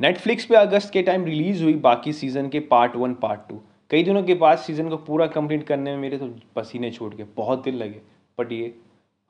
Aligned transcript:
Netflix 0.00 0.44
पे 0.44 0.54
अगस्त 0.54 0.92
के 0.92 1.02
time 1.02 1.24
release 1.24 1.62
हुई, 1.64 1.72
बाकी 1.74 2.12
सीज़न 2.12 2.48
के 2.48 2.60
पार्ट 2.62 2.94
वन 2.96 3.14
पार्ट 3.14 3.40
टू 3.48 3.60
कई 3.90 4.02
दिनों 4.02 4.22
के 4.22 4.34
बाद 4.34 4.58
सीज़न 4.58 4.88
को 4.88 4.96
पूरा 4.96 5.26
कंप्लीट 5.26 5.64
करने 5.66 5.90
में 5.90 5.98
मेरे 5.98 6.18
तो 6.18 6.28
पसीने 6.56 6.90
छूट 6.90 7.14
गए, 7.14 7.26
बहुत 7.36 7.62
दिल 7.64 7.74
लगे। 7.74 8.00
बट 8.38 8.52
ये 8.52 8.74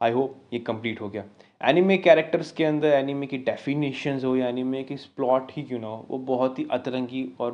आई 0.00 0.12
होप 0.12 0.36
ये 0.52 0.58
कंप्लीट 0.58 1.00
हो 1.00 1.08
गया। 1.08 1.24
एनिमे 1.60 1.96
कैरेक्टर्स 1.98 2.52
के 2.52 2.64
अंदर 2.64 2.88
एनिमे 2.88 3.26
की 3.26 3.38
डेफिनेशंस 3.38 4.24
हो 4.24 4.34
या 4.36 4.48
एनिमे 4.48 4.82
की 4.82 4.96
प्लॉट 5.16 5.52
ही 5.52 5.62
क्यों 5.62 5.80
ना 5.80 5.86
हो, 5.86 6.06
वो 6.10 6.18
बहुत 6.18 6.58
ही 6.58 6.66
अतरंगी 6.70 7.26
और 7.40 7.52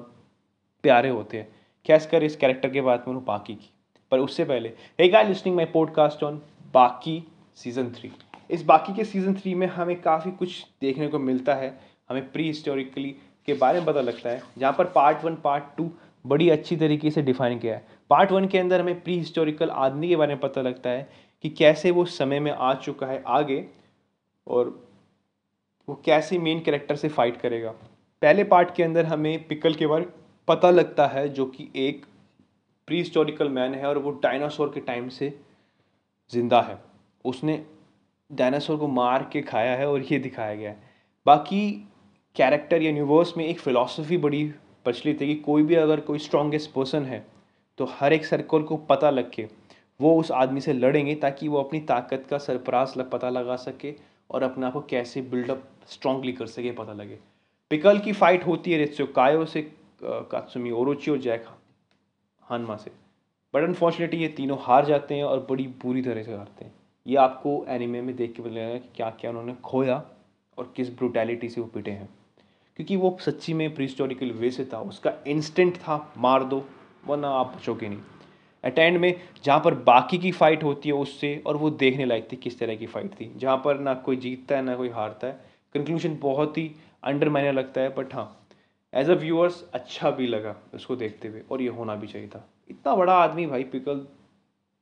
प्यारे 0.84 1.08
होते 1.08 1.36
हैं। 1.36 1.48
खासकर 1.86 2.22
इस 2.22 2.36
कैरेक्टर 2.36 2.70
के 2.70 2.80
बाद 2.80 3.04
में 3.08 3.24
बाकी 3.24 3.54
की। 3.54 3.70
पर 4.12 4.18
उससे 4.18 4.44
पहले 4.44 4.72
एक 5.00 5.14
I 5.14 5.24
listening 5.24 5.56
my 5.56 5.64
podcast 5.72 6.24
on 6.24 6.42
बाकी 6.74 7.22
सीज़न 7.56 7.92
थ्री 7.92 8.12
इस 8.50 8.64
बाकी 8.64 8.94
के 8.94 9.04
सीज़न 9.04 9.34
थ्री 9.34 9.54
में 9.54 9.66
हमें 9.68 10.00
काफ़ी 10.02 10.30
कुछ 10.30 10.64
देखने 10.80 11.08
को 11.08 11.18
मिलता 11.18 11.54
है। 11.54 11.93
हमें 12.10 12.30
प्री 12.32 12.46
हिस्टोरिकली 12.46 13.10
के 13.48 13.54
बारे 13.54 13.78
में 13.78 13.86
पता 13.86 14.00
लगता 14.00 14.30
है। 14.30 14.42
जहाँ 14.58 14.72
पर 14.72 14.84
पार्ट 14.86 15.24
वन 15.24 15.34
पार्ट 15.34 15.64
टू 15.76 15.90
बड़ी 16.24 16.48
अच्छी 16.50 16.76
तरीके 16.76 17.10
से 17.10 17.22
डिफाइन 17.22 17.58
किया 17.58 17.74
है। 17.74 17.86
पार्ट 18.10 18.32
वन 18.32 18.46
के 18.46 18.58
अंदर 18.58 18.80
हमें 18.80 19.00
प्री 19.02 19.16
हिस्टोरिकल 19.18 19.70
आदमी 19.70 20.08
के 20.08 20.16
बारे 20.16 20.34
में 20.34 20.40
पता 20.40 20.62
लगता 20.62 20.90
है 20.90 21.08
कि 21.44 21.48
कैसे 21.50 21.90
वो 21.90 22.04
समय 22.04 22.40
में 22.40 22.50
आ 22.52 22.72
चुका 22.74 23.06
है 23.06 23.22
आगे 23.28 23.64
और 24.46 24.68
वो 25.88 26.00
कैसे 26.04 26.38
मेन 26.38 26.60
कैरेक्टर 26.60 26.96
से 26.96 27.08
फाइट 27.08 27.36
करेगा। 27.36 27.70
पहले 28.22 28.44
पार्ट 28.44 28.74
के 28.74 28.82
अंदर 28.82 29.06
हमें 29.06 29.46
पिकल 29.48 29.74
के 29.74 29.86
बारे 29.86 30.06
पता 30.48 30.70
लगता 30.70 31.06
है 31.06 31.28
जो 31.28 31.46
कि 31.46 31.68
एक 31.76 32.04
प्री 32.88 32.98
हिस्टोरिकल 32.98 33.48
मैन 33.48 33.74
है 33.74 33.86
और 33.86 33.98
वो 33.98 34.10
डायनासोर 34.22 34.70
के 34.74 34.80
टाइम 34.80 35.08
से 35.08 35.28
ज़िंदा 36.30 36.60
है। 36.60 36.78
उसने 37.24 37.62
डायनासोर 38.30 38.76
को 38.76 38.88
मार 38.88 39.28
के 39.32 39.42
खाया 39.42 39.76
है 39.76 39.88
और 39.88 40.02
ये 40.02 40.18
दिखाया 40.18 40.54
गया 40.54 40.70
है। 40.70 40.92
बाकी 41.26 41.88
कैरेक्टर 42.36 42.82
या 42.82 42.90
यूनिवर्स 42.90 43.36
में 43.36 43.44
एक 43.46 43.60
फ़िलासफ़ी 43.60 44.16
बड़ी 44.16 44.44
प्रचलित 44.84 45.20
है 45.20 45.26
कि 45.26 45.34
कोई 45.34 45.62
भी 45.62 45.74
अगर 45.74 46.00
कोई 46.00 46.18
स्ट्रॉन्गेस्ट 46.18 46.70
पर्सन 46.70 47.04
है 47.04 47.24
तो 47.78 47.84
हर 47.90 48.12
एक 48.12 48.24
सर्कल 48.24 48.62
को 48.62 48.76
पता 48.88 49.10
लग 49.10 49.30
के 49.30 49.46
वो 50.00 50.16
उस 50.20 50.30
आदमी 50.32 50.60
से 50.60 50.72
लड़ेंगे 50.72 51.14
ताकि 51.14 51.48
वो 51.48 51.58
अपनी 51.58 51.80
ताकत 51.80 52.26
का 52.30 52.38
सरपरास 52.38 52.94
पता 53.12 53.30
लगा 53.30 53.56
सके 53.56 53.94
और 54.30 54.42
अपने 54.42 54.66
आप 54.66 54.72
को 54.72 54.80
कैसे 54.80 55.20
बिल्डअप 55.22 55.62
स्ट्रांगली 55.88 56.32
कर 56.32 56.46
सके 56.46 56.70
पता 56.72 56.92
लगे। 56.92 57.18
पिकल 57.70 57.98
की 57.98 58.12
फाइट 58.12 58.46
होती 58.46 58.72
है 58.72 58.78
रेत्सो 58.78 59.06
कायो 59.06 59.44
से 59.44 59.62
कात्सुमी 60.02 60.70
ओरोची 60.70 61.10
और 61.10 61.18
जैक 61.18 61.46
हानमा 62.42 62.76
से। 62.76 62.90
बट 63.54 63.62
अनफॉर्चुनेटली 63.62 64.20
ये 64.22 64.28
तीनों 64.28 64.58
हार 64.60 64.84
जाते 64.86 65.14
हैं 65.14 65.24
और 65.24 65.46
बड़ी 65.50 65.66
बुरी 65.82 66.02
तरह 66.02 66.22
से 66.22 66.34
हारते 66.34 66.64
हैं। 66.64 66.72
ये 67.06 67.16
आपको 67.16 67.64
एनिमे 67.68 68.00
में 68.02 68.14
देख 68.16 68.32
के 68.32 68.42
मिलेगा 68.42 68.78
कि 68.78 68.88
क्या 68.96 69.10
क्या 69.10 69.30
उन्होंने 69.30 69.54
खोया 69.64 70.02
और 70.58 70.72
किस 70.76 70.90
ब्रूटैलिटी 70.96 71.48
से 71.48 71.60
वो 71.60 71.66
पिटे 71.66 71.90
हैं। 71.90 72.08
क्योंकि 72.76 72.96
वो 72.96 73.16
सच्ची 73.20 73.54
में 73.54 73.74
प्री 73.74 73.84
हिस्टोरिकल 73.84 74.30
वे 74.30 74.50
से 74.50 74.64
था, 74.64 74.80
उसका 74.80 75.12
इंस्टेंट 75.26 75.76
था, 75.76 76.12
मार 76.18 76.44
दो, 76.44 76.64
वरना 77.06 77.28
आप 77.30 77.54
बचोगे 77.56 77.88
नहीं। 77.88 78.00
एट 78.64 78.78
एंड 78.78 78.98
में, 78.98 79.20
जहाँ 79.44 79.60
पर 79.60 79.74
बाकी 79.84 80.18
की 80.18 80.30
फ़ाइट 80.32 80.62
होती 80.64 80.88
है 80.88 80.94
उससे 80.94 81.36
और 81.46 81.56
वो 81.56 81.70
देखने 81.70 82.04
लायक 82.04 82.28
थी 82.32 82.36
किस 82.36 82.58
तरह 82.58 82.76
की 82.76 82.86
फ़ाइट 82.86 83.12
थी। 83.12 83.32
जहाँ 83.36 83.56
पर 83.64 83.78
ना 83.78 83.94
कोई 83.94 84.16
जीतता 84.16 84.56
है, 84.56 84.62
ना 84.62 84.76
कोई 84.76 84.88
हारता 84.88 85.26
है। 85.26 85.52
कंक्लूजन 85.74 86.16
बहुत 86.22 86.58
ही 86.58 86.70
अंडर 87.02 87.28
मायने 87.28 87.52
लगता 87.52 87.80
है 87.80 87.94
बट 87.94 88.14
हाँ 88.14 88.46
एज 88.92 89.10
अ 89.10 89.14
व्यूअर्स 89.14 89.62
अच्छा 89.74 90.10
भी 90.10 90.26
लगा 90.26 90.54
उसको 90.74 90.96
देखते 90.96 91.28
हुए 91.28 91.42
और 91.50 91.62
ये 91.62 91.68
होना 91.68 91.94
भी 91.94 92.06
चाहिए 92.06 92.28
था। 92.28 92.44
इतना 92.70 92.94
बड़ा 92.96 93.14
आदमी 93.14 93.46
भाई 93.46 93.64
पिकल 93.64 94.06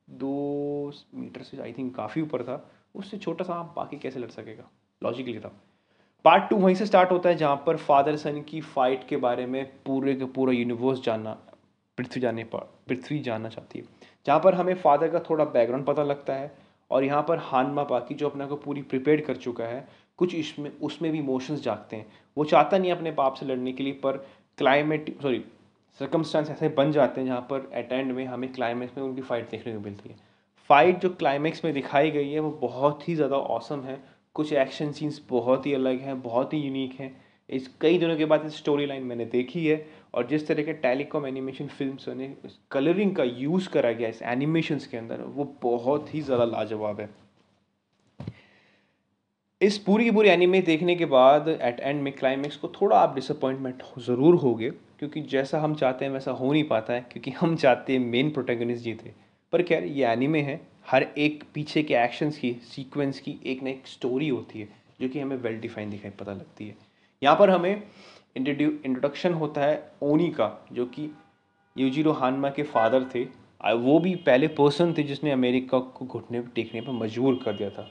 दो 0.07 0.91
मीटर 1.15 1.41
से 1.41 1.61
आई 1.61 1.73
थिंक 1.73 1.95
काफ़ी 1.95 2.21
ऊपर 2.21 2.43
था, 2.43 2.69
उससे 2.95 3.17
छोटा 3.17 3.45
सा 3.45 3.53
आप 3.53 3.73
बाकी 3.75 3.97
कैसे 3.97 4.19
लड़ 4.19 4.29
सकेगा? 4.29 4.69
लॉजिकली 5.01 5.39
था। 5.39 5.51
पार्ट 6.25 6.43
टू 6.49 6.55
वहीं 6.55 6.75
से 6.75 6.85
स्टार्ट 6.85 7.11
होता 7.11 7.29
है 7.29 7.35
जहाँ 7.35 7.55
पर 7.65 7.77
फादर 7.77 8.15
सन 8.17 8.41
की 8.41 8.59
फाइट 8.63 9.07
के 9.07 9.17
बारे 9.17 9.45
में 9.45 9.65
पूरे 9.85 10.13
के 10.15 10.25
पूरा 10.25 10.53
यूनिवर्स 10.53 11.01
जानना, 11.03 11.31
पृथ्वी 11.97 12.21
जाने 12.21 12.43
पर 12.43 12.69
पृथ्वी 12.87 13.19
जानना 13.19 13.49
चाहती 13.49 13.79
है। 13.79 13.85
जहाँ 14.25 14.39
पर 14.39 14.53
हमें 14.53 14.73
फादर 14.75 15.07
का 15.07 15.19
थोड़ा 15.19 15.45
बैकग्राउंड 15.45 15.85
पता 15.85 16.03
लगता 16.03 16.33
है 16.33 16.51
और 16.91 17.03
यहाँ 17.03 17.21
पर 17.27 17.37
हानमा 17.41 17.83
पाकी 17.83 18.15
जो 18.15 18.29
अपने 18.29 18.45
को 18.45 18.55
पूरी 18.55 18.81
प्रिपेयर 18.83 19.21
कर 19.21 19.35
चुका 19.37 19.63
है, 19.63 19.87
कुछ 20.19 20.35
इसमें, 20.35 20.71
उसमें 20.71 21.11
भी 21.11 21.19
इमोशंस 21.19 21.61
जागते 21.63 21.95
हैं। 21.95 22.05
वो 22.37 22.45
चाहता 22.45 22.77
नहीं 22.77 22.91
अपने 22.91 23.11
बाप 23.11 23.35
से 23.35 23.45
लड़ने 23.45 23.73
के 23.73 23.83
लिए, 23.83 23.93
पर 23.93 24.17
क्लाइमेट 24.57 25.15
सॉरी 25.21 25.43
सर्कमस्टांस 25.99 26.49
ऐसे 26.49 26.69
बन 26.71 26.91
जाते 26.91 27.21
हैं 27.21 27.27
जहाँ 27.27 27.41
पर 27.49 27.69
एट 27.73 27.91
एंड 27.91 28.11
में 28.11 28.25
हमें 28.25 28.51
क्लाइमैक्स 28.53 28.97
में 28.97 29.03
उनकी 29.03 29.21
फ़ाइट 29.21 29.49
देखने 29.51 29.73
को 29.73 29.79
मिलती 29.79 30.09
है। 30.09 30.15
फ़ाइट 30.69 30.99
जो 30.99 31.09
क्लाइमैक्स 31.11 31.63
में 31.65 31.73
दिखाई 31.73 32.11
गई 32.11 32.31
है, 32.31 32.39
वो 32.39 32.51
बहुत 32.61 33.07
ही 33.09 33.15
ज़्यादा 33.15 33.35
औसम 33.35 33.81
है 33.81 34.01
कुछ 34.35 34.53
एक्शन 34.53 34.91
सीन्स 34.91 35.21
बहुत 35.29 35.65
ही 35.65 35.73
अलग 35.73 35.99
हैं, 36.01 36.21
बहुत 36.21 36.53
ही 36.53 36.59
यूनिक 36.59 36.99
हैं। 36.99 37.15
इस 37.49 37.67
कई 37.81 37.97
दिनों 37.97 38.15
के 38.17 38.25
बाद 38.25 38.45
इस 38.45 38.57
स्टोरी 38.57 38.85
लाइन 38.85 39.03
मैंने 39.03 39.25
देखी 39.25 39.65
है 39.67 39.85
और 40.13 40.27
जिस 40.27 40.47
तरह 40.47 40.63
के 40.63 40.73
टेलीकॉम 40.75 41.25
एनिमेशन 41.27 41.67
फ़िल्म 41.69 42.13
ने 42.17 42.33
कलरिंग 42.71 43.15
का 43.15 43.23
यूज़ 43.23 43.69
करा 43.69 43.91
गया 43.91 44.09
इस 44.09 44.21
एनिमेशंस 44.21 44.87
के 44.87 44.97
अंदर, 44.97 45.21
वो 45.21 45.53
बहुत 45.63 46.13
ही 46.13 46.21
ज़्यादा 46.21 46.45
लाजवाब 46.45 47.01
है। 47.01 47.09
इस 49.61 49.77
पूरी 49.77 50.03
की 50.03 50.11
पूरी 50.11 50.29
एनिमे 50.29 50.61
देखने 50.61 50.95
के 50.95 51.05
बाद 51.07 51.47
एट 51.49 51.79
एंड 51.79 52.01
में 52.01 52.11
क्लाइमैक्स 52.13 52.55
को 52.57 52.67
थोड़ा 52.81 52.97
आप 52.97 53.15
डिसअपॉइंटमेंट 53.15 53.83
ज़रूर 53.99 54.35
होगे, 54.35 54.69
क्योंकि 54.69 55.21
जैसा 55.23 55.59
हम 55.61 55.75
चाहते 55.75 56.05
हैं 56.05 56.11
वैसा 56.11 56.31
हो 56.31 56.51
नहीं 56.51 56.63
पाता 56.63 56.93
है, 56.93 57.05
क्योंकि 57.11 57.31
हम 57.31 57.55
चाहते 57.55 57.93
हैं 57.93 57.99
मेन 57.99 58.29
प्रोटेगनिस्ट 58.31 58.83
जीते। 58.83 59.13
पर 59.53 59.61
क्या 59.61 59.79
ये 59.79 60.05
एनिमे 60.05 60.41
है। 60.41 60.59
हर 60.85 61.03
एक 61.17 61.43
पीछे 61.53 61.83
के 61.83 61.93
एक्शंस 61.95 62.37
की 62.37 62.51
सीक्वेंस 62.65 63.19
की 63.19 63.35
एक 63.45 63.61
ना 63.63 63.69
एक 63.69 63.87
स्टोरी 63.87 64.27
होती 64.29 64.59
है, 64.59 64.67
जो 65.01 65.09
कि 65.09 65.19
हमें 65.19 65.35
वेल 65.37 65.59
डिफाइन 65.59 65.89
दिखाई, 65.89 66.11
पता 66.11 66.31
लगती 66.31 66.67
है। 66.67 66.75
यहाँ 67.21 67.35
पर 67.35 67.49
हमें 67.49 67.83
इंट्रोडक्शन 68.37 69.33
होता 69.33 69.61
है 69.61 69.91
ओनी 70.03 70.29
का, 70.29 70.67
जो 70.71 70.85
कि 70.85 71.09
यूजीरो 71.75 72.11
हानमा 72.11 72.49
के 72.49 72.63
फादर 72.63 73.09
थे। 73.15 73.23
वो 73.65 73.99
भी 73.99 74.15
पहले 74.17 74.47
पर्सन 74.49 74.93
थे 74.93 75.03
जिसने 75.03 75.31
अमेरिका 75.31 75.79
को 75.79 76.05
घुटने 76.05 76.41
टेकने 76.55 76.81
पर 76.81 76.91
मजबूर 76.93 77.39
कर 77.45 77.53
दिया 77.53 77.69
था। 77.69 77.89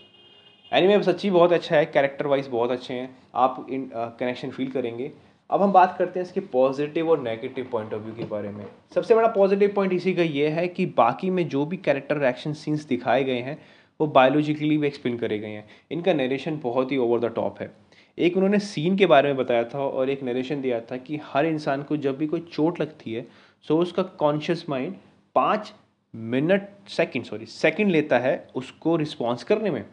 एनीमे 0.72 1.02
सच्ची 1.02 1.30
बहुत 1.30 1.52
अच्छा 1.52 1.76
है 1.76 1.84
कैरेक्टर 1.86 2.26
वाइज 2.26 2.48
बहुत 2.48 2.70
अच्छे 2.70 2.94
हैं। 2.94 3.16
आप 3.34 3.66
इन 3.70 3.90
कनेक्शन 3.94 4.50
फील 4.50 4.70
करेंगे। 4.70 5.10
अब 5.52 5.62
हम 5.62 5.72
बात 5.72 5.96
करते 5.98 6.18
हैं 6.18 6.26
इसके 6.26 6.40
पॉजिटिव 6.40 7.08
और 7.10 7.20
नेगेटिव 7.22 7.66
पॉइंट 7.72 7.92
ऑफ़ 7.94 8.02
व्यू 8.02 8.14
के 8.14 8.24
बारे 8.24 8.50
में। 8.50 8.64
सबसे 8.94 9.14
बड़ा 9.14 9.28
पॉजिटिव 9.28 9.72
पॉइंट 9.74 9.92
इसी 9.92 10.14
का 10.14 10.22
ये 10.22 10.48
है 10.48 10.66
कि 10.68 10.86
बाकी 10.96 11.30
में 11.30 11.48
जो 11.48 11.64
भी 11.66 11.76
कैरेक्टर 11.76 12.22
एक्शन 12.24 12.52
सीन्स 12.52 12.84
दिखाए 12.84 13.24
गए 13.24 13.40
हैं, 13.40 13.58
वो 14.00 14.06
बायोलॉजिकली 14.06 14.78
भी 14.78 14.86
एक्सप्लेन 14.86 15.18
करे 15.18 15.38
गए 15.38 15.48
हैं। 15.48 15.64
इनका 15.90 16.14
नरेशन 16.14 16.58
बहुत 16.62 16.92
ही 16.92 16.96
ओवर 16.96 17.20
द 17.20 17.32
टॉप 17.34 17.60
है। 17.60 17.70
एक 18.18 18.36
उन्होंने 18.36 18.58
सीन 18.58 18.96
के 18.96 19.06
बारे 19.06 19.28
में 19.28 19.36
बताया 19.36 19.64
था 19.64 19.78
और 19.78 20.10
एक 20.10 20.22
नरेशन 20.22 20.60
दिया 20.60 20.80
था 20.80 20.96
कि 20.96 21.20
हर 21.24 21.46
इंसान 21.46 21.82
को 21.82 21.96
जब 21.96 22.18
भी 22.18 22.26
कोई 22.26 22.40
चोट 22.52 22.80
लगती 22.80 23.12
है 23.12 23.26
सो 23.64 23.78
उसका 23.78 24.02
कॉन्शियस 24.02 24.64
माइंड 24.68 24.94
पाँच 25.34 25.72
मिनट 26.14 26.68
सेकंड 26.88 27.24
सॉरी 27.24 27.46
सेकंड 27.46 27.90
लेता 27.90 28.18
है 28.18 28.36
उसको 28.54 28.96
रिस्पॉन्स 28.96 29.44
करने 29.44 29.70
में। 29.70 29.84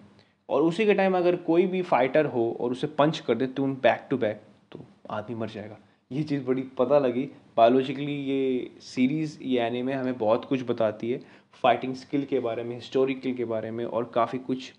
और 0.50 0.62
उसी 0.62 0.86
के 0.86 0.94
टाइम 0.94 1.18
अगर 1.18 1.36
कोई 1.36 1.66
भी 1.68 1.82
फाइटर 1.82 2.26
हो 2.26 2.52
और 2.60 2.72
उसे 2.72 2.88
पंच 2.88 3.20
कर 3.20 3.36
दे 3.36 3.48
तो 3.48 3.66
बैक 3.66 4.08
टू 4.10 4.18
बैक 4.18 4.42
तो 4.72 4.86
आदमी 5.12 5.36
मर 5.36 5.50
जाएगा। 5.50 5.78
ये 6.12 6.24
चीज़ 6.24 6.44
बड़ी 6.44 6.62
पता 6.78 7.00
लगी। 7.00 7.24
बायोलॉजिकली 7.58 8.16
ये 8.24 8.70
सीरीज़ 8.84 9.38
ये 9.44 9.60
एनिमे 9.62 9.94
हमें 9.94 10.18
बहुत 10.18 10.46
कुछ 10.46 10.64
बताती 10.68 11.12
है। 11.12 11.22
फाइटिंग 11.64 11.96
स्किल 11.96 12.26
के 12.26 12.40
बारे 12.40 12.64
में 12.64 12.76
हिस्टोरिकल 12.76 13.34
के 13.34 13.46
बारे 13.46 13.72
में 13.72 13.84
और 13.86 14.12
काफ़ी 14.16 14.40
कुछ 14.40 14.72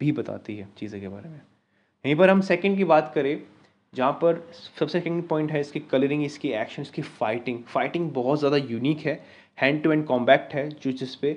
भी 0.00 0.12
बताती 0.12 0.56
है 0.56 0.68
चीज़ें 0.78 1.00
के 1.00 1.08
बारे 1.08 1.28
में। 1.28 1.36
यहीं 2.04 2.16
पर 2.16 2.30
हम 2.30 2.40
सेकंड 2.42 2.76
की 2.76 2.84
बात 2.84 3.12
करें, 3.14 3.42
जहाँ 3.92 4.12
पर 4.14 4.40
सबसे 4.52 4.98
सेकंड 4.98 5.26
पॉइंट 5.28 5.50
है 5.52 5.60
इसकी 5.60 5.80
कलरिंग 5.82 6.24
इसकी 6.24 6.50
एक्शन 6.50 6.82
इसकी 6.82 7.02
फाइटिंग 7.02 7.62
फाइटिंग 7.64 8.10
बहुत 8.12 8.38
ज़्यादा 8.38 8.56
यूनिक 8.56 9.00
है। 9.00 9.20
हैंड 9.58 9.82
टू 9.82 9.90
हैंड 9.90 10.04
कॉम्बैक्ट 10.06 10.54
है, 10.54 10.68
जो 10.70 10.92
जिस 10.92 11.14
पे 11.16 11.32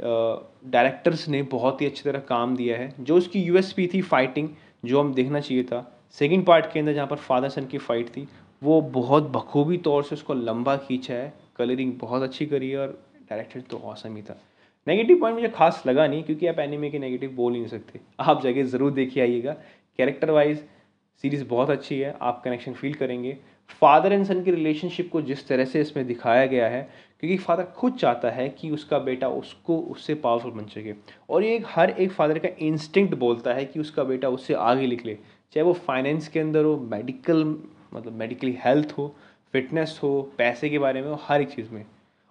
डायरेक्टर्स 0.00 1.28
ने 1.28 1.42
बहुत 1.50 1.80
ही 1.80 1.86
अच्छी 1.86 2.02
तरह 2.04 2.20
काम 2.28 2.56
दिया 2.56 2.76
है। 2.78 2.92
जो 3.00 3.16
उसकी 3.16 3.42
यूएसपी 3.42 3.86
थी 3.94 4.00
फाइटिंग 4.02 4.48
जो 4.84 5.00
हम 5.00 5.12
देखना 5.14 5.40
चाहिए 5.40 5.64
था 5.64 5.80
सेकेंड 6.18 6.44
पार्ट 6.46 6.72
के 6.72 6.78
अंदर 6.80 6.92
जहाँ 6.92 7.06
पर 7.06 7.16
फादर 7.18 7.48
सन 7.48 7.66
की 7.66 7.78
फ़ाइट 7.78 8.08
थी, 8.08 8.26
वो 8.62 8.80
बहुत 8.80 9.30
बखूबी 9.30 9.76
तौर 9.80 10.02
से 10.04 10.14
उसको 10.14 10.34
लंबा 10.34 10.76
खींचा 10.78 11.14
है 11.14 11.32
कलरिंग 11.58 11.92
बहुत 11.98 12.22
अच्छी 12.22 12.46
करी 12.46 12.70
है 12.70 12.78
और 12.78 12.88
डायरेक्टर 13.30 13.60
तो 13.60 13.76
औसम 13.78 14.16
ही 14.16 14.22
था। 14.22 14.40
नेगेटिव 14.86 15.18
पॉइंट 15.20 15.34
मुझे 15.34 15.48
खास 15.48 15.82
लगा 15.86 16.06
नहीं, 16.06 16.22
क्योंकि 16.22 16.46
आप 16.46 16.58
एनिमे 16.58 16.90
के 16.90 16.98
नेगेटिव 16.98 17.32
बोल 17.32 17.52
ही 17.52 17.58
नहीं 17.58 17.68
सकते। 17.68 18.00
आप 18.20 18.42
जगह 18.42 18.64
ज़रूर 18.66 18.92
देखिए 18.92 19.22
आइएगा। 19.22 19.52
कैरेक्टर 19.98 20.30
वाइज 20.30 20.64
सीरीज़ 21.24 21.44
बहुत 21.44 21.70
अच्छी 21.70 21.98
है, 21.98 22.16
आप 22.22 22.42
कनेक्शन 22.44 22.72
फील 22.72 22.94
करेंगे। 22.94 23.36
फादर 23.82 24.12
एंड 24.12 24.24
सन 24.26 24.42
की 24.44 24.50
रिलेशनशिप 24.50 25.10
को 25.10 25.20
जिस 25.22 25.46
तरह 25.48 25.64
से 25.64 25.80
इसमें 25.80 26.06
दिखाया 26.06 26.46
गया 26.46 26.68
है, 26.68 26.82
क्योंकि 27.20 27.36
फादर 27.38 27.64
खुद 27.76 27.94
चाहता 27.94 28.30
है 28.30 28.48
कि 28.50 28.70
उसका 28.70 28.98
बेटा 29.00 29.28
उसको 29.30 29.78
उससे 29.80 30.14
पावरफुल 30.16 30.52
बन 30.52 30.66
सके। 30.68 30.94
और 31.30 31.44
ये 31.44 31.62
हर 31.66 31.90
एक 31.90 32.12
फादर 32.12 32.38
का 32.38 32.48
इंस्टिंक्ट 32.60 33.14
बोलता 33.16 33.54
है 33.54 33.64
कि 33.64 33.80
उसका 33.80 34.04
बेटा 34.04 34.28
उससे 34.28 34.54
आगे 34.54 34.86
निकले। 34.86 35.18
चाहे 35.52 35.64
वो 35.64 35.72
फाइनेंस 35.86 36.28
के 36.28 36.40
अंदर 36.40 36.64
हो 36.64 36.76
मेडिकल 36.90 37.44
मतलब 37.94 38.12
मेडिकली 38.12 38.56
हेल्थ 38.64 38.94
हो 38.98 39.14
फिटनेस 39.54 39.98
हो, 40.02 40.32
पैसे 40.38 40.68
के 40.70 40.78
बारे 40.78 41.00
में 41.02 41.08
हो, 41.08 41.18
हर 41.22 41.40
एक 41.42 41.50
चीज़ 41.50 41.70
में। 41.70 41.84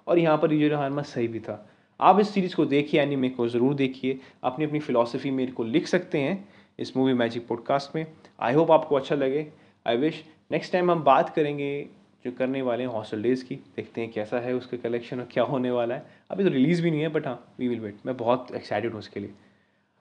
और 0.08 0.20
यहाँ 0.20 0.38
पर 0.38 0.54
यूज़र 0.54 0.76
हारमा 0.76 1.02
सही 1.04 1.28
भी 1.28 1.40
था। 1.40 1.66
आप 2.00 2.20
इस 2.20 2.30
सीरीज़ 2.30 2.56
को 2.56 2.66
देखिए 2.66 3.02
एनीमे 3.02 3.30
को 3.30 3.48
ज़रूर 3.48 3.74
देखिए। 3.74 4.20
अपनी 4.44 4.66
अपनी 4.66 4.80
फ़िलासफ़ी 4.80 5.32
मेरे 5.32 5.52
को 5.52 5.64
लिख 5.64 5.88
सकते 5.88 6.20
हैं 6.20 6.48
इस 6.80 6.96
मूवी 6.98 7.14
मैजिक 7.14 7.48
पॉडकास्ट 7.48 7.96
में। 7.96 8.06
आई 8.40 8.54
होप 8.54 8.72
आपको 8.72 8.96
अच्छा 8.96 9.16
लगे। 9.16 9.46
आई 9.86 9.98
विश 9.98 10.24
नेक्स्ट 10.52 10.74
टाइम 10.74 10.92
हम 10.92 11.04
बात 11.04 11.30
करेंगे 11.30 11.88
जो 12.26 12.32
करने 12.32 12.62
वाले 12.62 12.84
हैं 12.84 12.90
हॉस्टल 12.90 13.22
डेज़ 13.24 13.44
की, 13.46 13.56
देखते 13.56 14.02
हैं 14.02 14.12
कैसा 14.12 14.40
है 14.40 14.54
उसका 14.56 14.78
कलेक्शन 14.78 15.20
और 15.20 15.28
क्या 15.32 15.44
होने 15.44 15.72
वाला 15.72 15.96
है। 15.96 16.06
अभी 16.32 16.44
तो 16.44 16.50
रिलीज़ 16.50 16.82
भी 16.84 16.92
नहीं 16.92 17.02
है 17.02 17.08
बट 17.10 17.28
हाँ 17.28 17.54
वी 17.60 17.68
विल 17.68 17.80
वेट 17.80 17.98
मैं 18.06 18.18
बहुत 18.18 18.52
एक्साइटेड 18.56 18.92
हूँ 18.92 19.00
उसके 19.00 19.20
लिए। 19.20 19.32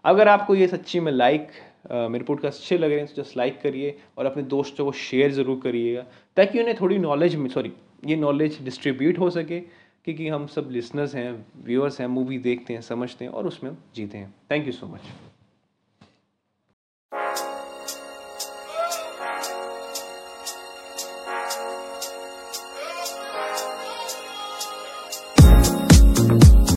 अगर 0.05 0.29
आपको 0.29 0.55
ये 0.55 0.67
सच्ची 0.69 1.01
में 1.01 1.13
लाइक 1.13 1.49
मेरे 1.87 2.25
पॉडकास्ट 2.25 2.61
अच्छे 2.61 2.79
लग 2.79 2.91
रहे 2.91 2.99
हैं 2.99 3.07
तो 3.07 3.23
जस्ट 3.23 3.37
लाइक 3.37 3.61
करिए 3.63 3.97
और 4.19 4.27
अपने 4.27 4.43
दोस्तों 4.45 4.85
को 4.85 4.93
शेयर 4.93 5.31
ज़रूर 5.33 5.61
करिएगा, 5.63 6.05
ताकि 6.37 6.61
उन्हें 6.61 6.77
थोड़ी 6.81 6.99
नॉलेज 6.99 7.37
सॉरी 7.53 7.73
ये 8.07 8.17
नॉलेज 8.17 8.59
डिस्ट्रीब्यूट 8.65 9.19
हो 9.19 9.31
सके, 9.31 9.61
क्योंकि 9.61 10.29
हम 10.29 10.47
सब 10.47 10.69
लिसनर्स 10.71 11.15
हैं 11.15 11.33
व्यूअर्स 11.65 12.01
हैं 12.01 12.07
मूवी 12.09 12.39
देखते 12.41 12.75
हैं, 12.75 12.81
समझते 12.83 13.25
हैं 13.25 13.33
और 13.33 13.47
उसमें 13.47 13.77
जीते 13.95 14.19
हैं। 14.19 14.35
Thank 14.51 14.67
you 14.67 14.73
so 14.73 14.87
much 14.87 15.01